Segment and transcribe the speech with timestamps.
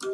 [0.00, 0.12] カバ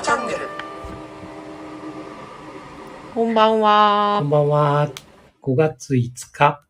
[0.00, 0.38] チャンネル
[3.14, 4.30] こんばんこはん。
[4.30, 4.90] ばんは。
[5.42, 6.64] 5月5日、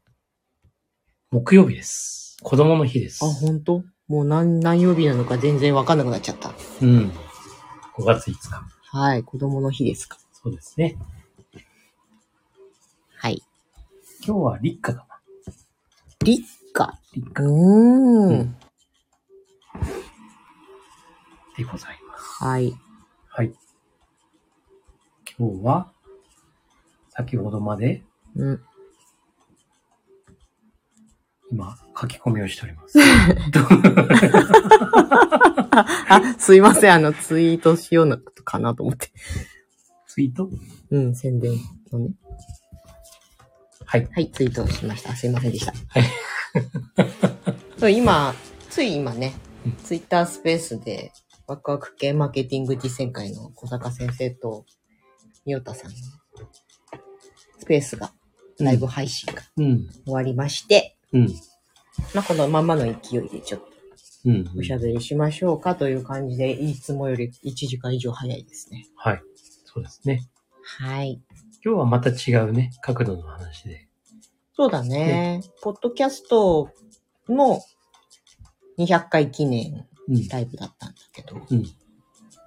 [1.31, 2.37] 木曜日です。
[2.43, 3.29] 子供の日ですあ、。
[3.29, 6.53] ほんともう何、何曜日なのか全然わかんなくなっちゃった。
[6.81, 7.13] うん。
[7.95, 8.39] 5月5日。
[8.91, 10.19] はい、子供の日ですか。
[10.43, 10.97] そうですね。
[13.17, 13.43] はい。
[14.27, 15.07] 今日は立夏かな。
[16.25, 16.43] 立
[16.73, 16.93] 夏。
[17.15, 18.29] 立うーん。
[18.29, 18.57] うん
[21.57, 22.45] でございます。
[22.45, 22.75] はい。
[23.29, 23.53] はい。
[25.39, 25.93] 今日は、
[27.11, 28.03] 先ほどまで、
[28.37, 28.61] うん。
[31.51, 32.99] 今、書き込みをしております。
[36.09, 36.93] あ、すいません。
[36.95, 39.11] あの、ツイートしようのかなと思って。
[40.13, 40.51] ツイート？
[40.91, 41.53] うん、宣伝
[41.91, 42.11] のね。
[43.87, 44.07] はい。
[44.13, 45.17] はい、ツイートしました。
[45.17, 45.73] すいませんでした。
[45.73, 46.03] はい。
[47.79, 48.35] そ う今、
[48.69, 49.33] つい今ね
[49.65, 51.13] うん、ツイッタースペースで、
[51.47, 54.67] ワクワク系マーケティング実践会の小坂先生と、
[55.47, 55.97] みよたさんの
[57.59, 58.13] スペースが、
[58.59, 59.89] ライブ配信がうん。
[60.05, 61.29] 終わりまして、うん。
[62.15, 63.73] まあ、このままの勢いでちょっと
[64.27, 64.51] うん。
[64.59, 68.87] おしゃべりしましょうかという感じで、いつもより1時間以上早いですね。
[68.97, 69.23] はい。
[69.73, 70.29] そうですね。
[70.79, 71.21] はい。
[71.65, 73.89] 今日はまた違うね、角度の話で。
[74.55, 75.43] そうだね。
[75.63, 76.71] ポッドキャスト
[77.29, 77.61] の
[78.79, 80.29] 200回記念うん。
[80.29, 81.65] ライブだったんだけど、うん。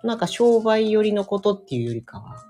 [0.04, 2.44] なんか商売寄りのことっていうよりかは、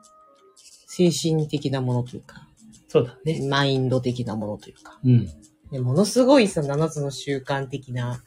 [0.88, 2.48] 精神的なものというか、
[2.88, 3.48] そうだね。
[3.48, 5.30] マインド的なものというか、うん。
[5.72, 8.22] でものすごいさ、7つの習慣的なと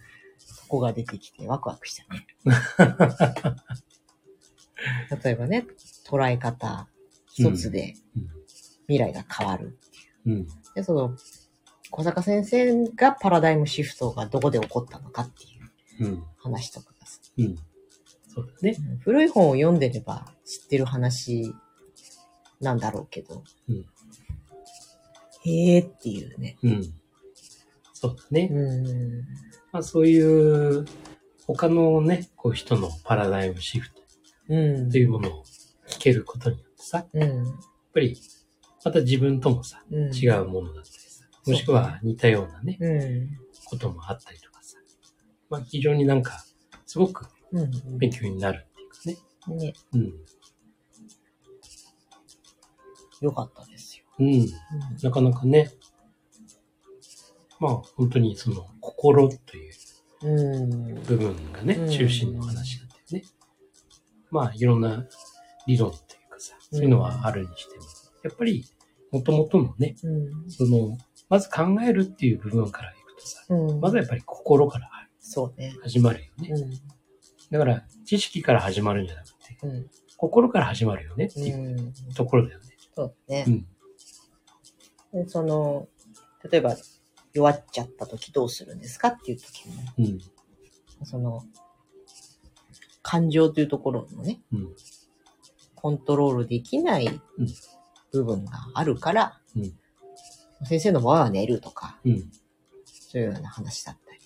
[0.69, 2.27] こが出てきてワクワクしたね。
[5.23, 5.67] 例えばね、
[6.07, 6.89] 捉え方
[7.33, 8.29] 一つでうん
[8.89, 9.79] 未来が変わる。
[10.27, 10.47] うん。
[10.75, 11.15] で、その、
[11.91, 15.47] 小坂先生がパラダイムシフトがどこで起こったのかってい
[16.07, 16.25] ううん。
[16.39, 17.57] 話とかがさうん。
[18.27, 18.77] そうだね。
[19.01, 21.55] 古い本を読んでれば知ってる話
[22.61, 23.85] なんだろうけど、うん
[25.45, 26.57] へえっていうね。
[26.63, 26.83] うん。
[27.95, 28.49] そうだね。
[28.51, 29.21] うん。
[29.71, 30.85] まあそういう、
[31.47, 33.98] 他のね、こう人のパラダイムシフトうん。
[34.49, 34.55] と
[34.99, 35.45] いうものを
[35.89, 37.45] 聞けることによってさ、やっうん。
[37.93, 38.17] ぱり、
[38.85, 40.15] また自分ともさ、うん。
[40.15, 43.29] 違うものだったりさ、もしくは似たようなね、うん。
[43.67, 44.79] こともあったりとかさ、
[45.51, 46.45] まあ非常になんか、
[46.87, 47.99] すごくうん。
[47.99, 48.99] 勉強になるっていうか
[49.51, 49.57] ね。
[49.67, 50.13] ね、うん。
[53.21, 54.05] よかったですよ。
[54.19, 54.47] うん。
[55.03, 55.71] なかなかね、
[57.61, 59.73] まあ本当にその心という
[60.23, 61.03] うん。
[61.03, 62.88] 部分がねう、ん中心の話だ。
[64.31, 65.07] まあいろんな
[65.67, 67.85] 理論というかさ、そういうのはあるにしても、
[68.25, 68.65] やっぱり
[69.13, 70.51] 元々のね、うん。
[70.51, 70.97] その、
[71.29, 73.81] まず考えるっていう部分からいくとさ、うん。
[73.81, 74.89] まずはやっぱり心から
[75.21, 75.75] そうね。
[75.83, 76.49] 始まるよね。
[76.51, 76.71] うん。
[77.51, 79.91] だから知識から始まるんじゃなくて、うん。
[80.17, 82.15] 心から始まるよねっていううん。
[82.15, 82.65] ところだよね。
[82.97, 83.51] そうねう。
[83.51, 83.67] ん。
[85.25, 85.89] でその、
[86.51, 86.77] 例えば、
[87.35, 90.19] 弱っちゃった時どうするんですかっていう時も、うん。
[91.05, 91.43] その、
[93.11, 94.69] 感情というところのね、うん。
[95.75, 97.49] コントロールできないうん
[98.13, 99.73] 部分があるから、うん
[100.65, 102.31] 先生の場合は寝るとか、うん。
[102.85, 104.21] そういうような話だったり。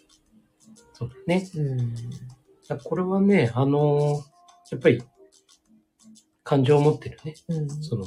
[0.94, 1.48] そうだね。
[1.54, 2.78] うん。
[2.82, 4.22] これはね、あのー
[4.70, 5.02] やっぱり、
[6.42, 7.70] 感情を持ってるね、うん。
[7.82, 8.06] その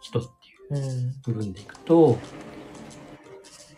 [0.00, 1.20] 人っていううん。
[1.26, 2.18] 部分でいくと、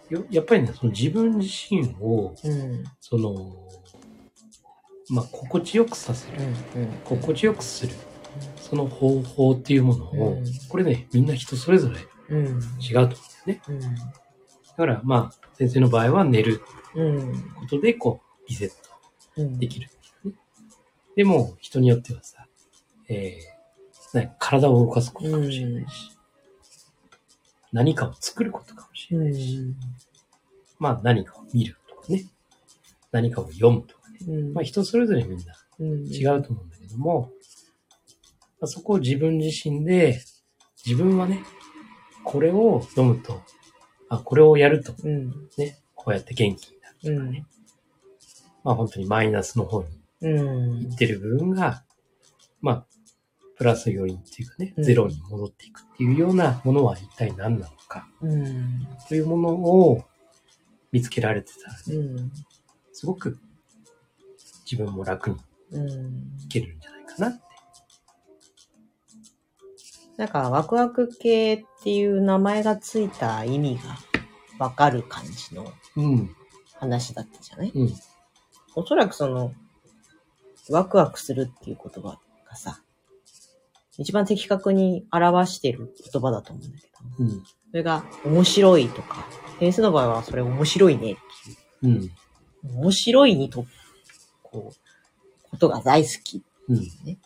[0.08, 2.84] よやっぱりね、その自分自身を、うん。
[3.00, 3.68] その、
[5.10, 6.38] まあ、心地よくさせる、
[6.76, 6.86] うん。
[7.04, 7.92] 心地よくする、
[8.56, 11.96] その方法っていうものを、うんこれね、みんな人それぞれ
[12.28, 12.46] うん。
[12.46, 13.14] 違うと思うんだよ
[13.46, 13.62] ね。
[13.68, 13.80] うん。
[13.80, 13.86] だ
[14.76, 16.62] から、まあ、先生の場合は寝る
[16.94, 17.32] うん。
[17.58, 18.74] ことで、こう、リセット
[19.36, 19.58] うん。
[19.58, 19.88] できる
[20.24, 20.32] ね。
[21.16, 22.46] でも、人によってはさ、
[23.08, 26.12] えー、ね体を動かすことかもしれないし、
[27.72, 29.74] 何かを作ることかもしれないし、
[30.78, 32.26] まあ何かを見るとかね、
[33.12, 33.99] 何かを読むとか。
[34.54, 36.06] まあ人それぞれみんなうん。
[36.06, 37.30] 違うと思うんだけども、
[38.60, 40.20] まあ、そこを自分自身で、
[40.84, 41.42] 自分はね、
[42.24, 43.40] これを読むと、
[44.08, 45.30] あ、これをやるとうん。
[45.56, 47.46] ね、こうやって元気になるとかね、
[48.62, 49.88] まあ本当にマイナスの方に
[50.20, 50.80] うん。
[50.80, 51.84] 行ってる部分が、
[52.60, 52.86] まあ、
[53.56, 58.86] プラス寄りっていうかね、うんゼロに戻っていくっていうようなものは一体何なのかうん。
[59.08, 60.04] というものを
[60.92, 62.32] 見つけられてたらね、うん。
[62.92, 63.38] すごく
[64.70, 65.36] 自分も楽に
[65.72, 65.88] うん。
[66.44, 67.40] いけるんじゃないかなって。
[70.16, 73.96] なんか、ワクワク系っていう名前がついた意味が
[74.58, 76.36] わかる感じのうん。
[76.74, 77.72] 話だったじゃない？
[77.74, 77.94] うん。
[78.74, 79.52] おそらくその、
[80.70, 82.18] ワクワクするっていう言葉
[82.48, 82.82] がさ、
[83.98, 87.30] 一番的確に表してる言葉だと思うんだけど、うん。
[87.70, 89.26] それが面白いとか、
[89.58, 91.20] 先生の場合はそれ面白いねって
[91.82, 92.02] うん。
[92.02, 92.10] いう、
[92.76, 93.66] 面白いにと、
[94.50, 96.38] こう、ことが大好き。
[96.38, 97.18] いうん。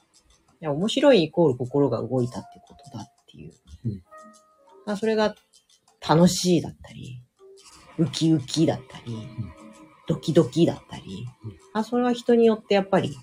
[0.65, 3.53] や面白いイコール心が動いたってことだっていう。
[3.87, 4.03] うん
[4.87, 5.35] まあそれが
[6.07, 7.23] 楽しいだったり、
[7.97, 9.17] ウキウキだったり、
[10.07, 13.17] ドキドキだったり、うんまあそれは人によってやっぱり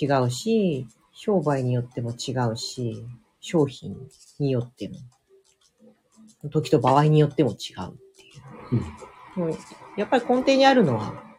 [0.00, 3.06] 違うし、商売によっても違うし、
[3.40, 3.96] 商品
[4.38, 4.90] によって
[6.42, 7.56] も、時と場合によっても違うっ
[8.16, 9.44] ていう。
[9.44, 9.58] うん。
[9.96, 11.29] やっぱり根底にあるのは、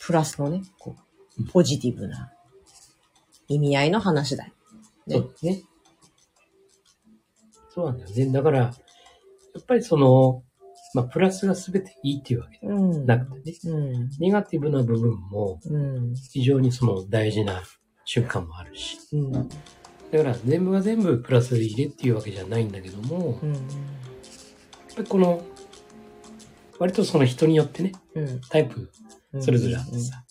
[0.00, 0.96] プラスのね、こ
[1.38, 2.32] うポジティブな
[3.48, 4.52] 意味合いの話だよ。
[5.06, 5.62] ねそうですね。
[7.70, 8.32] そうなんだよね。
[8.32, 8.72] だから、や
[9.58, 10.42] っぱりその、
[10.94, 13.06] まあ、プラスが全ていいっていうわけではうん。
[13.06, 14.10] なくてね、うん。
[14.18, 16.14] ネガティブな部分もうん。
[16.14, 17.62] 非常にその大事な
[18.04, 19.32] 瞬間もあるし、うん。
[19.32, 23.52] だから全部が全部プラスで入れっていうわけじゃないんだけども、やっうん。
[24.96, 25.42] ぱりこの、
[26.78, 28.40] 割とその人によってね、うん。
[28.48, 28.88] タイプうん。
[29.40, 30.24] それぞれあってさ、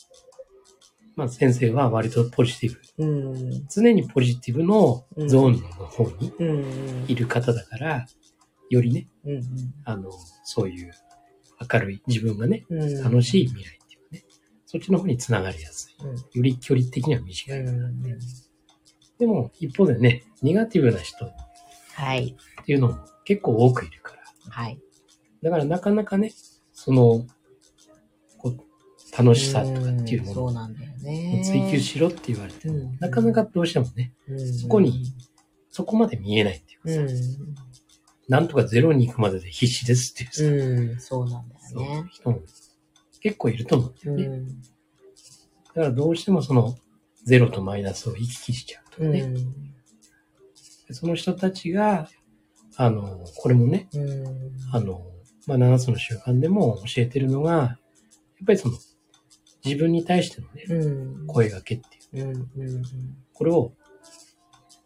[1.16, 3.68] まあ先生は割とポジティブ、うん。
[3.70, 7.06] 常にポジティブのゾーンの方にうん。
[7.08, 8.06] いる方だから、
[8.70, 9.42] よりね、うん。
[9.86, 10.12] あの、
[10.44, 10.92] そういう
[11.72, 13.04] 明るい自分がね、うん。
[13.04, 14.26] 楽しい未来っていうかね、
[14.66, 16.04] そっちの方につながりやすい。
[16.04, 16.16] うん。
[16.18, 17.60] より距離的には短い。
[17.60, 18.04] うん。
[19.18, 21.36] でも、一方でね、ネガティブな人っ
[21.94, 22.36] はい。
[22.66, 24.22] ていうのも結構多くいるから。
[24.50, 24.80] はい。
[25.42, 26.34] だからなかなかね、
[26.74, 27.26] その、
[29.18, 31.42] 楽しさとかっていうものをそうなんだよね。
[31.46, 35.14] 追求しろって言われても、うんなかなかどうしてもね、うんそこに、
[35.70, 37.56] そこまで見えないっていうかさ、うん。
[38.28, 41.00] なんとかゼロに行くまでで必死ですっていうさ、うん。
[41.00, 42.10] そうなんだよね。
[42.12, 42.40] 人も
[43.22, 44.38] 結構いると思うんだよね。
[44.38, 44.48] うん。
[44.48, 44.64] だ
[45.74, 46.78] からどうしてもその
[47.24, 49.34] ゼロとマイナスを行き来しちゃうとかね。
[50.92, 52.10] その人たちが、
[52.78, 54.24] あの、これもね、うん。
[54.72, 55.02] あの、
[55.48, 57.64] まあ、7つの習慣でも教えてるのが、や
[58.44, 58.78] っぱりその、
[59.66, 61.28] 自分に対してのね、うん。
[61.28, 62.36] 声掛けっていう、うん。
[62.62, 62.84] うん。
[63.34, 63.74] これを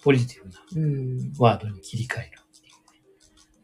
[0.02, 1.34] ポジティブなうん。
[1.38, 3.02] ワードに切り替えるっていうね。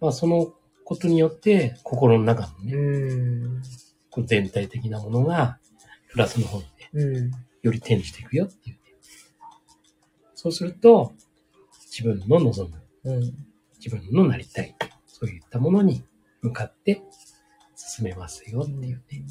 [0.02, 0.54] まあ、その
[0.84, 3.62] ことによって、心の中のね、うん。
[4.10, 5.58] こう全体的なものが、
[6.10, 7.32] プラスの方にね、うん。
[7.64, 8.82] より転じていくよっていうね。
[10.36, 11.14] そうすると、
[11.90, 13.22] 自分の望む、うん。
[13.80, 14.76] 自分のなりたい、
[15.08, 16.04] そういったものに
[16.42, 17.02] 向かって
[17.76, 19.26] 進めますよっていうね。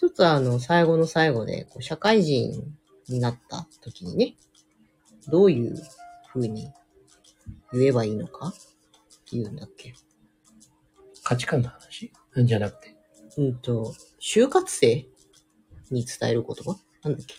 [0.00, 2.74] 一つあの、最後の最後で、こう社会人
[3.10, 4.34] になった時にね、
[5.28, 5.76] どういう
[6.32, 6.70] 風に
[7.74, 8.52] 言えばいいのかっ
[9.28, 9.92] ていうんだっけ？
[11.22, 12.10] 価値観の話？
[12.34, 12.96] じゃなくて。
[13.36, 15.06] うんと、就活生
[15.90, 16.80] に伝える言葉？
[17.02, 17.34] なんだっけ？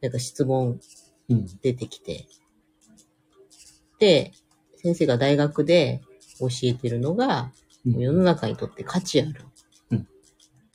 [0.00, 0.78] なんか質問
[1.28, 1.46] うん。
[1.60, 2.28] 出てきて。
[3.98, 4.30] で、
[4.76, 6.02] 先生が大学で
[6.38, 7.50] 教えてるのが、
[7.84, 9.57] うん世の中にとって価値あるうん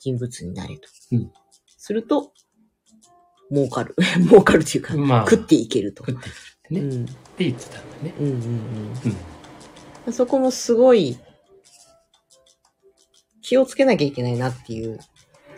[0.04, 0.88] 人物になれと。
[1.12, 1.32] うん
[1.76, 2.32] すると、
[3.50, 3.94] 儲かる。
[4.26, 6.02] 儲かるっていうか、まあ、食っていけると。
[6.06, 6.80] 食っていくってね。
[6.80, 8.14] うんって言ってたんだね。
[8.18, 8.92] うんうんうん。
[10.06, 10.12] うん。
[10.14, 11.18] そこもすごい
[13.42, 14.98] 気をつけなきゃいけないなっていう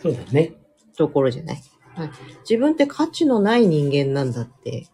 [0.01, 0.53] そうだね。
[0.97, 1.63] ところじゃない、
[1.95, 2.11] はい、
[2.41, 4.87] 自分って価値のない人間なんだって、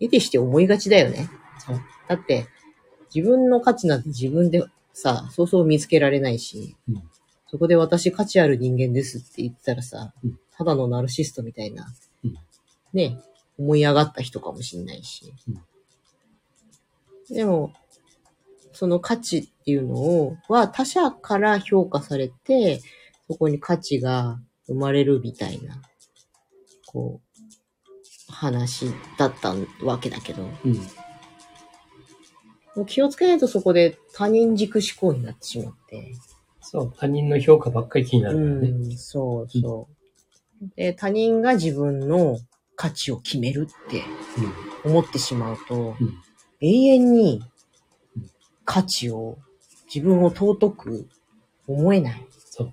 [0.00, 1.28] 得てして思いがちだよね。
[1.58, 1.80] そう。
[2.08, 2.46] だって、
[3.14, 7.02] 自分の価値なんて自分でさ、そうそう見つけられないし、うん
[7.50, 11.86] そこで私価値ある人間ですって言ってたらさ、うんただのナルシストみたいな、
[12.24, 12.36] うん
[12.92, 13.20] ね、
[13.58, 15.32] 思い上がった人かもしれないし。
[17.30, 17.72] でも、
[18.72, 22.80] その価値っていうのを、は他者から評価されて、
[23.28, 25.80] そこに価値が生まれるみたいな、
[26.86, 28.86] こう、話
[29.16, 30.74] だったわけだけど、うん。
[32.74, 36.14] もう気をつけないとそこで他人軸思考になってしまって。
[36.70, 36.94] そう。
[36.98, 38.68] 他人の評価ばっかり気になるからね。
[38.68, 39.88] うん、そうそ
[40.60, 40.68] う。
[40.76, 42.38] で、他人が自分の
[42.76, 44.02] 価値を決めるって
[44.84, 46.06] 思ってしまうと、うん。
[46.06, 46.14] うん。
[46.60, 47.42] 永遠に
[48.16, 48.30] うん
[48.66, 49.38] 価値を、
[49.92, 51.08] 自分を尊く
[51.66, 52.72] 思えないそう。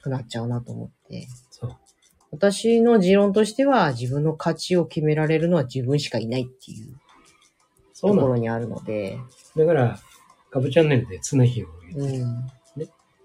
[0.00, 1.28] くなっちゃうなと思って。
[1.50, 1.76] そう。
[2.30, 6.96] 私の持論としては、自分の価値を決められるのは自分しかいないっていう。
[8.00, 9.18] ところにあるので、
[9.56, 9.98] だから、
[10.50, 12.04] ガブチャンネルで常日を言う。
[12.04, 12.46] うん。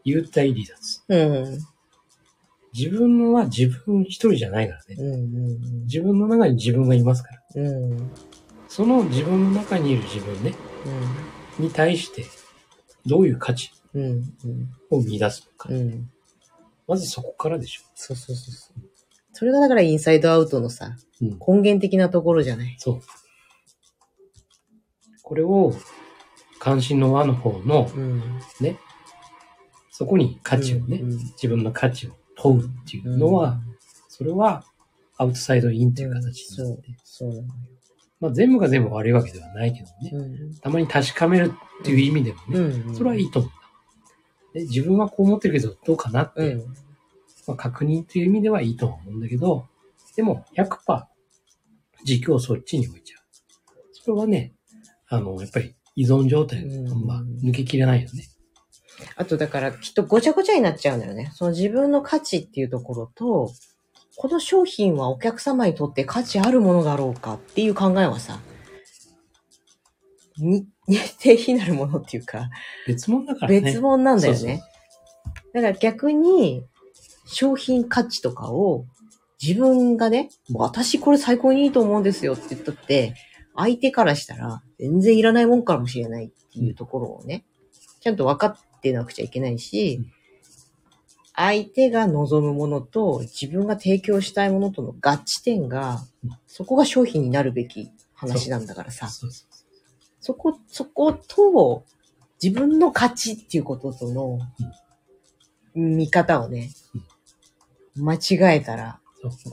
[0.06, 1.04] 幽体離脱。
[1.08, 1.60] うん。
[2.74, 4.96] 自分は自分一人じゃないからね。
[4.98, 5.18] うんう
[5.50, 7.42] ん自分の中に自分がいますから。
[7.56, 7.68] うん。
[7.68, 8.00] うん。
[8.00, 8.12] うん。
[8.68, 10.56] その自分の中にいる自分ね、
[11.60, 12.26] に対して、
[13.06, 14.04] どういう価値うん。
[14.04, 14.24] うん。
[14.90, 15.70] を見出すのか。
[15.70, 16.10] うん。
[16.88, 17.82] まずそこからでしょ。
[17.96, 18.82] そうそうそうそう。
[19.34, 21.30] それがだからインサイドアウトのさ、うん。
[21.30, 22.76] 根源的なところじゃない？
[22.80, 23.02] そう。
[25.22, 25.74] これを、
[26.60, 28.22] 関心の輪の方の、うん。
[28.60, 28.80] ね、
[30.04, 33.58] そこに価値をね、うんうん自分の価値を問うっていうのは、
[34.10, 34.66] それは、
[35.18, 37.48] アウトサイドインっていう形になって、そうなのよ。
[38.20, 40.56] まあ全部が全部悪いわけではないけどね、うん。
[40.56, 42.96] たまに確かめるっていう意味でもね、うん。
[42.96, 43.52] それはいいと思う。
[44.54, 46.74] で自分はこう思ってるけど、どうかなって、うん。
[47.48, 49.68] まあ、確認っていう意味ではいいとは思うんだけど、
[50.18, 51.06] でも100%
[52.04, 53.22] 軸をそっちに置いちゃう。
[53.94, 54.54] それはね、
[55.08, 58.28] あの、やっぱり依存状態であんま抜けきれないよね。
[59.16, 61.32] あとだからきっとごちゃごちゃになっちゃうんだよね。
[61.34, 63.52] その自分の価値っていうところと、
[64.16, 68.40] この商品はお客様にとって価値あるものだろうかっていう考えはさ、
[70.38, 72.50] に、 に定比なるものっていうか、
[72.88, 73.62] 別物だからね。
[73.62, 74.62] 別物なんだよそうね。
[75.54, 76.66] だから逆に、
[77.26, 78.86] 商品価値とかを
[79.42, 83.16] 自分がね、私これ最高にいいと思うんですよって言ったって、
[83.56, 87.46] 相手からしたら全然いらないもんかもしれないっていうところをね、
[88.02, 90.12] ちゃんと分かってなくちゃいけないしうん、
[91.36, 99.10] 相手が望むものと自分が提供したいものとの合致点がうん、そこが商品になるべき話なんだからさ。
[100.20, 101.86] そこ、そこと、
[102.42, 104.40] 自分の勝ちっていうこととの、
[105.76, 106.70] 見方をね、
[107.96, 109.00] 間違えたら。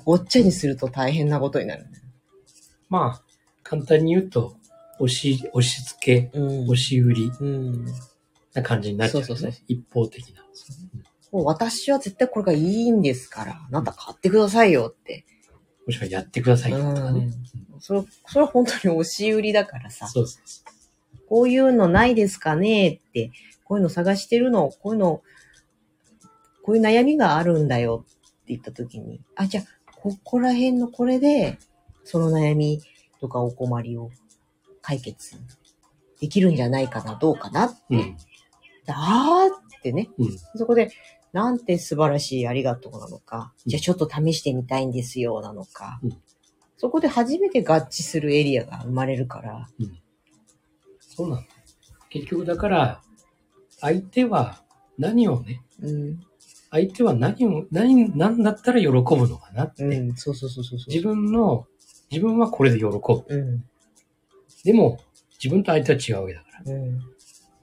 [0.05, 2.05] ごっちゃにすると大変なことになるんだよ。
[2.89, 3.23] まあ、
[3.63, 4.57] 簡単に言うと、
[4.99, 7.87] 押し、押し付け、うん押し売りうん。
[8.62, 9.26] な感じになっちゃうよね。
[9.26, 10.43] そうそうそう一方的な。
[11.33, 15.25] もう私は絶対これがいいんですから、あなた買ってくださいよって。
[15.87, 17.31] もしくはやってくださいよとかね。
[17.79, 20.62] それ、それは本当に押し売りだからさ、そうそうそ
[21.29, 23.31] こういうのないですかねって、
[23.64, 25.23] こういうの探してるの、こういうの、
[26.62, 31.59] こういう悩みがあるんだよって言った時に、あ、じゃあ、ここら辺のこれで、
[32.02, 32.83] その悩み
[33.21, 34.11] とかお困りを
[34.83, 35.37] 解決
[36.21, 37.76] できるんじゃないかな、どうかなって。
[37.90, 37.95] う。
[37.95, 38.17] うん。
[38.97, 40.39] あーってね、うん。
[40.57, 40.91] そこで、
[41.33, 46.17] なんて素晴らしいありがとうなのか、うんじゃあちょっと試してみたいんですよなのか、うん
[46.77, 49.69] そこで初めて合致するエリアが生まれるから、
[50.99, 51.49] そうなんだよ。
[52.09, 53.03] 結局だから、
[53.81, 54.63] 相手は
[54.97, 56.21] 何をね、うん、
[56.71, 59.85] 相手は何を、何、何だったら喜ぶのかなって。
[59.85, 60.91] うん、そうそうそうそうそう。
[60.91, 61.67] 自分の、
[62.11, 62.97] 自分はこれで喜ぶ。
[63.29, 63.65] うん、
[64.65, 65.01] でも、
[65.43, 66.73] 自分と相手は違うわけだから。
[66.73, 67.01] うん、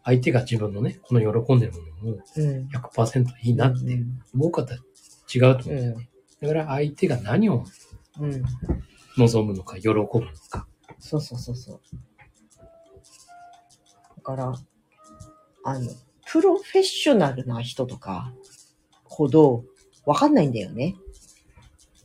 [0.08, 2.68] 相手が自分のね、この喜んでるものをうん。
[2.70, 4.00] 100%いいなって
[4.34, 4.80] 思う方は
[5.34, 6.10] 違うと思うんだよね。
[6.42, 7.66] だから相手が何を。
[9.18, 10.08] 望むのか、喜ぶの
[10.50, 10.66] か。
[10.98, 11.82] そうそうそうそう。
[14.16, 14.54] だから、
[15.66, 15.92] あの、
[16.26, 18.34] プロフェッショナルな人とか
[19.04, 19.66] ほど
[20.06, 20.96] わかんないんだよね。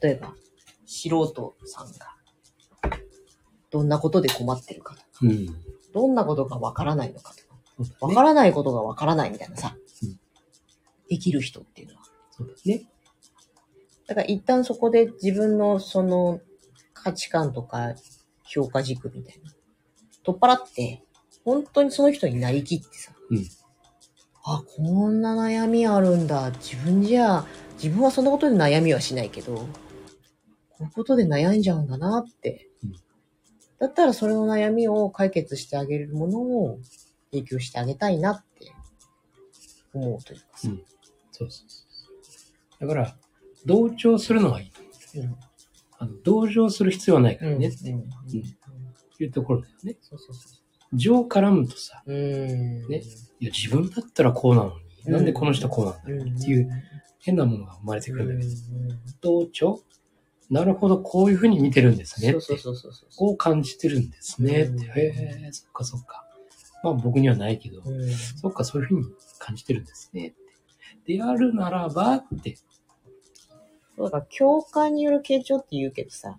[0.01, 0.35] 例えば、
[0.87, 2.99] 素人さんが、
[3.71, 5.47] どんなことで困ってるかとか、うん。
[5.95, 7.52] どんなことがわからないのかとか。
[8.01, 10.19] わからないことがわからないみたいなさ、うん
[11.09, 12.01] できる人っていうのは。
[12.31, 12.85] そうだね。
[14.07, 16.41] だから一旦そこで自分のその
[16.95, 17.95] 価値観とか
[18.45, 19.53] 評価軸みたいな。
[20.23, 21.03] 取っ払って、
[21.45, 23.13] 本当にその人になりきってさ。
[23.31, 23.45] うん
[24.45, 26.51] あ、こんな悩みあるんだ。
[26.53, 29.67] 自分じゃ、自分はそんなことで悩みはしないけど、こ
[30.81, 32.69] ういうことで悩んじゃうんだなって。
[32.83, 32.93] うん
[33.83, 36.79] だったらそれの悩みを解決してあげれるものを
[37.33, 38.71] 提供してあげたいなって
[39.95, 40.69] 思うというかさ。
[40.69, 40.83] うん
[41.33, 41.85] そうそうそ
[42.79, 42.87] う。
[42.87, 43.17] だから、
[43.65, 44.65] 同調するのはい
[45.15, 45.19] い。
[45.21, 45.37] うん
[45.99, 47.65] あの同情する必要はないからね、うん
[49.23, 49.97] いうところだよね。
[50.03, 50.43] そうそうそ
[50.95, 52.13] 情絡むとさ、う。
[52.13, 52.89] うん。
[52.89, 53.03] ね
[53.39, 54.75] いや、自分だったらこうなのに、
[55.07, 56.69] うんなんでこの人はこうなんだろうっていう
[57.21, 58.53] 変なものが生まれてくるんだけ
[59.21, 59.81] ど、同調？
[60.51, 62.33] なるほど、こういうふうに見てるんですね。
[62.33, 63.09] そうそうそうそうそう。
[63.17, 66.27] こう感じてるんですねへえ、そっかそっか。
[66.83, 69.07] まあ僕にはないけど、うんそっかそういうふうに
[69.39, 70.35] 感じてるんですね。
[71.07, 72.57] であるならばって。
[73.97, 76.39] そうだ共感による傾聴って言うけどさ、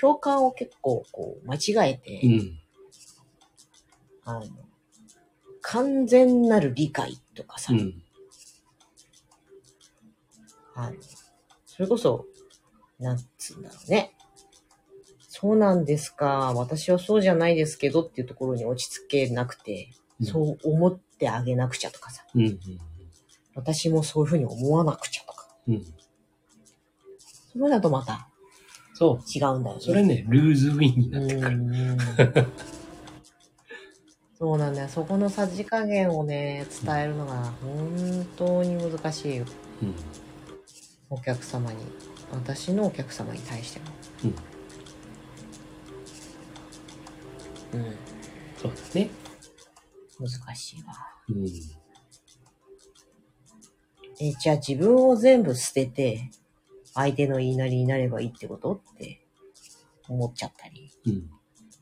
[0.00, 2.60] 共感を結構こう間違えて、うん。
[4.24, 4.46] あの、
[5.60, 8.02] 完全なる理解とかさ、うん。
[10.74, 10.96] あの
[11.64, 12.26] それこそ、
[12.98, 14.15] なんつうんだろうね。
[15.38, 16.54] そうなんですか。
[16.56, 22.58] 私はそうじゃないですけどっていうところに落ち着けなくて、うんそう思ってあげなくちゃとかさ、うん。
[23.54, 25.84] 私もそういうふうに思わなくちゃとか、うん。
[27.52, 28.26] そうだとまた
[28.94, 29.78] そ違うんだよね。
[29.78, 29.80] う。
[29.82, 31.48] それね、ルーズウィンになってくる。
[31.48, 31.98] うん
[34.38, 34.88] そうなんだよ。
[34.88, 39.44] そこのさじ加減をね、伝えるのが本当に難しいよ。
[39.82, 39.94] うん。
[41.10, 41.78] お客様に。
[42.32, 43.86] 私のお客様に対しても。
[44.24, 44.55] うん。
[47.72, 47.96] うん。
[48.56, 49.10] そうですね。
[50.18, 50.94] 難しいわ。
[51.28, 51.46] うん。
[54.18, 56.30] え、じゃあ自分を全部捨てて、
[56.94, 59.26] 相手の言いなりになればいいってことって
[60.08, 60.90] 思っちゃったり。
[61.06, 61.30] うん。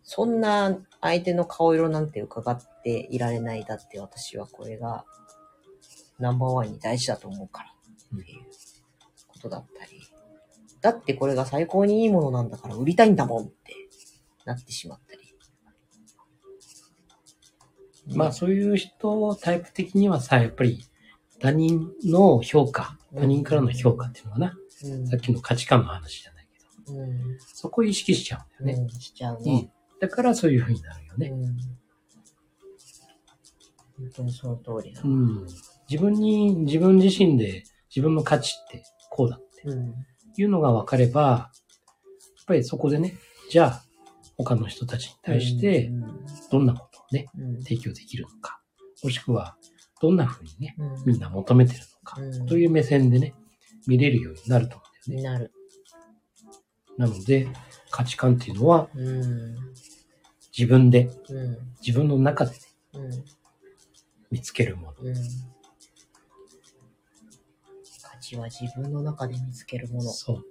[0.03, 3.65] そんな相手の顔色なんて伺っていられない。
[3.65, 5.05] だって私はこれが
[6.19, 8.41] ナンバーワンに大事だと思うからっていう
[9.29, 10.01] ことだったり。
[10.81, 13.75] だってこれが最高にいいものなんだから売りたいんだもんって
[14.45, 15.24] なってしまったり。
[18.09, 20.85] まあそういう人タイプ的にはさ、やっぱり
[21.41, 24.59] 他人の評価、他人からの評価っていうのかな。
[24.85, 26.49] うん、さっきの価値観の話じゃない
[26.87, 28.85] けど、うん、そこを意識しちゃうんだよね。
[28.85, 29.71] うん、しちゃううんね。
[30.01, 31.29] だからそういう風になるよね。
[31.29, 31.57] うん。
[33.97, 35.01] 本当にその通りだ。
[35.03, 35.47] うん。
[35.89, 39.95] 自分に、自分自身で自分の価値ってこうだってうん。
[40.37, 41.51] いうのが分かれば、や
[42.43, 43.17] っぱりそこでね、
[43.51, 43.83] じゃあ
[44.37, 45.91] 他の人たちに対して
[46.51, 48.61] どんなことをね、うん、提供できるのか、
[49.03, 49.57] もしくは
[50.01, 53.35] どんな風にね、うん、みんな求めてるのか、うんという目線でね、
[53.87, 55.39] 見れるようになると思うんだよね。
[55.39, 55.53] なる。
[56.99, 57.49] なので、
[57.91, 59.57] 価値観っていうのはうん。
[60.57, 61.59] 自分で、うん。
[61.85, 62.59] 自分の中でね、
[62.95, 63.25] うん。
[64.31, 64.95] 見つけるもの。
[65.01, 65.15] うん。
[68.03, 70.03] 価値は自分の中で見つけるもの。
[70.03, 70.45] そう。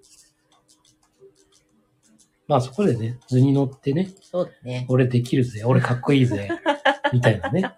[2.48, 4.86] まあそこでね、図に乗ってね、そうだね。
[4.90, 6.50] 俺できるぜ、俺かっこいいぜ、
[7.14, 7.74] みたいなね。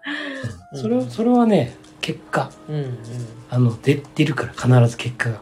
[0.72, 2.98] うんそれは、それはね、結果、うんうん。
[3.48, 5.40] あの、出、出るから必ず結果が。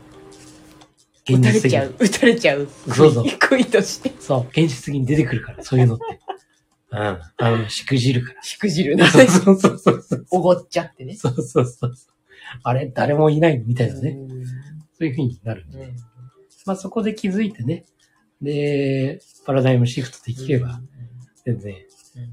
[1.28, 1.94] 撃たれ的にちゃう。。
[1.98, 2.68] 撃たれちゃう。
[2.94, 4.12] そうそう悔いとして。
[4.20, 6.04] そう、現実的に出てくるから、そういうのって。
[6.92, 6.98] うん。
[6.98, 8.42] あの、しくじるから。
[8.42, 9.10] しくじるな。
[9.10, 10.26] そうそうそうそう。
[10.30, 11.16] おごっちゃってね。
[11.16, 11.94] そうそうそう。
[12.62, 14.10] あれ、誰もいないみたいなね。
[14.10, 14.44] うん
[14.96, 15.78] そういう風になるんで。
[15.78, 15.96] うん
[16.66, 17.84] まあそこで気づいてね。
[18.44, 20.80] で、パラダイムシフトできれば、
[21.44, 21.84] 全然、うん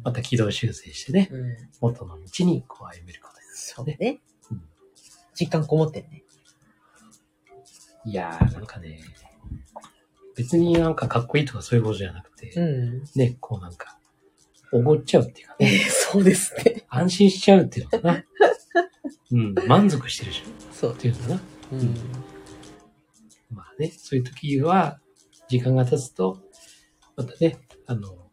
[0.03, 3.97] また軌道修正してね、うん元の道にこう歩めることですよね。
[3.99, 4.21] そうね
[4.51, 4.61] うん。
[5.33, 6.23] 実感こもってるね。
[8.05, 8.99] いやー、なんかね、
[10.35, 13.01] 別になんかかっこいいとかそういうことじゃなくて、ん。
[13.15, 13.97] ね、こうなんか、
[14.71, 16.85] おごっちゃうっていうかえね、そうですね。
[16.89, 18.23] 安心しちゃうっていうのかな。
[19.33, 20.95] うん、満足してるじゃんっそう。
[20.95, 21.41] ていうのかな。
[21.71, 21.95] うん。
[23.49, 24.99] まあね、そういう時は、
[25.51, 26.39] 時間が経つと、
[27.17, 28.29] またね、あの、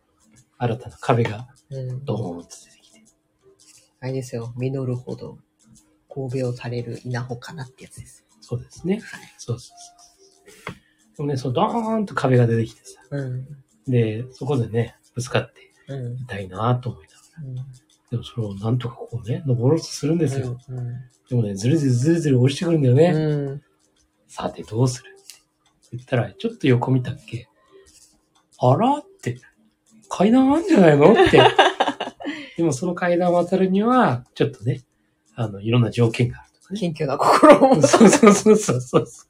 [0.57, 2.05] 新たな壁がうん。
[2.05, 3.03] ドーンと出てきて。
[3.99, 4.55] あれですよ。
[4.57, 5.39] 実るほど、
[6.09, 8.25] 神戸を垂れる稲穂かなってやつです。
[8.41, 9.01] そうですね。
[9.01, 9.03] はい。
[9.37, 11.17] そうそうそう。
[11.17, 13.01] でもね、そう、ドーンと壁が出てきてさ。
[13.11, 13.49] うん。
[13.89, 16.17] で、そこでね、ぶつかってうん。
[16.19, 17.07] いたいなと思い
[17.43, 17.67] ながら。
[18.13, 20.57] でもそれをなんとかこうね、登ろうとするんですよ。
[20.69, 20.87] うん。
[21.29, 23.11] でもね、ずるずるずるずる落ちてくるんだよね。
[23.13, 23.63] うん。
[24.29, 25.18] さてどうする
[25.92, 27.48] 言ったら、ちょっと横見たっけ？
[28.61, 29.40] あらって、
[30.09, 31.12] 階段あんじゃないの？
[31.12, 31.40] って。
[32.57, 34.83] でもその階段を渡るには、ちょっとね、
[35.35, 36.81] あの、いろんな条件があるとかね。
[36.81, 37.88] 謙虚な心を持つ。
[37.88, 39.07] そうそうそうそうそう。
[39.07, 39.24] そ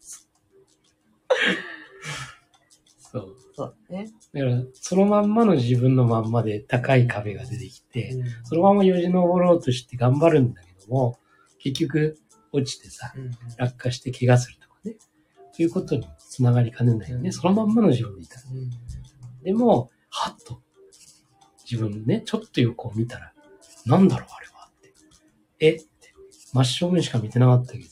[3.20, 3.36] う。
[3.54, 4.08] そうね。
[4.32, 11.18] だから、そのまんまの自分のまんまで高い壁が出てきて、そのままよじ登ろうとして頑張るんだけども、
[11.58, 12.18] 結局
[12.52, 13.30] 落ちてさ、うん。
[13.58, 14.96] 落下して怪我するとかね。
[15.54, 16.08] ということに
[16.38, 17.26] つながりかねないよね。
[17.26, 18.42] うんそのまんまの自分でいたら。
[18.52, 18.70] うん。
[19.42, 20.60] でも、はっと、
[21.68, 23.32] 自分ね、ちょっと横を見たら、
[23.86, 24.94] なんだろうあれはって。
[25.58, 25.88] えって、
[26.52, 27.84] 真正面しか見てなかったけど、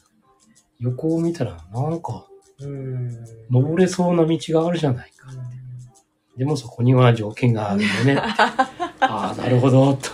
[0.79, 2.29] 横を見たらなんか、
[2.61, 3.11] うん。
[3.51, 5.29] 登れそうな道があるじゃないか。
[6.37, 8.17] でもそこには条件があるよね。
[8.23, 10.11] ああ、なるほど、と。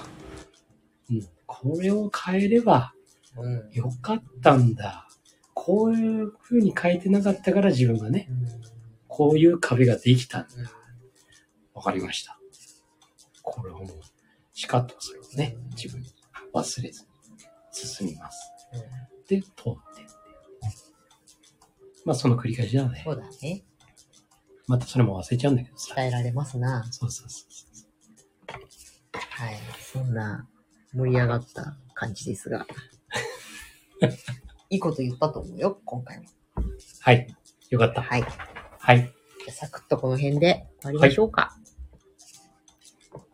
[1.11, 2.95] うん、これを変えれば
[3.37, 3.71] うん。
[3.73, 5.07] よかったんだ。
[5.65, 8.29] こういう風に変えてなかったから自分がね、
[9.07, 10.49] こういう壁ができたんだ。
[11.73, 12.37] わかりました。
[13.43, 13.89] これをもう、
[14.53, 16.13] しかとそれをね、自分に
[16.53, 17.09] 忘れずに
[17.71, 18.53] 進みます。
[19.29, 20.13] で、通ってって。
[22.05, 23.13] まあその繰り返しだねそ。
[23.13, 23.63] うだね。
[24.67, 25.95] またそれも忘れちゃうんだけどさ。
[25.95, 26.83] 伝えられますな。
[26.91, 29.21] そうそうそうそう。
[29.31, 29.61] はい。
[29.79, 30.49] そんな
[30.93, 32.67] 盛り上がった感じですが。
[34.73, 36.25] いいこと言ったと思うよ、今回も。
[37.01, 37.27] はい。
[37.69, 38.01] よかった。
[38.01, 38.23] はい。
[38.23, 38.29] じ
[38.79, 39.01] はい。
[39.01, 39.03] ゃ
[39.49, 41.55] あサクッとこの辺で終わりましょうか。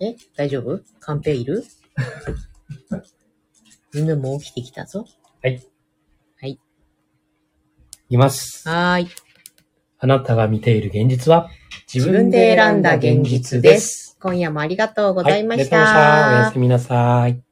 [0.00, 0.16] え？
[0.36, 0.80] 大丈夫？
[0.98, 1.62] カンペいる
[3.94, 5.06] 犬も起きてきたぞ。
[8.08, 8.68] います。
[8.68, 9.08] はーい。
[10.00, 11.50] あなたが見ている現実は
[11.86, 14.16] 自自分で選んだ現実です。
[14.20, 15.76] 今夜もありがとうございました。
[15.78, 16.40] はい、ありがとうございました。
[16.40, 17.47] おやすみなさい。